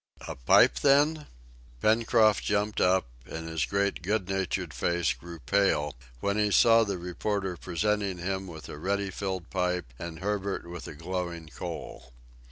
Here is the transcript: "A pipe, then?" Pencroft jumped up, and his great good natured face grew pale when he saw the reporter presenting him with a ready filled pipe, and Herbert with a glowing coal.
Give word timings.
"A 0.27 0.35
pipe, 0.35 0.79
then?" 0.79 1.27
Pencroft 1.79 2.43
jumped 2.43 2.81
up, 2.81 3.05
and 3.29 3.47
his 3.47 3.65
great 3.65 4.01
good 4.01 4.27
natured 4.27 4.73
face 4.73 5.13
grew 5.13 5.37
pale 5.37 5.93
when 6.21 6.39
he 6.39 6.49
saw 6.49 6.83
the 6.83 6.97
reporter 6.97 7.55
presenting 7.55 8.17
him 8.17 8.47
with 8.47 8.67
a 8.67 8.79
ready 8.79 9.11
filled 9.11 9.51
pipe, 9.51 9.93
and 9.99 10.17
Herbert 10.17 10.67
with 10.67 10.87
a 10.87 10.95
glowing 10.95 11.49
coal. 11.55 12.13